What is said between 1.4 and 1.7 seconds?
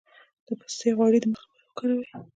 لپاره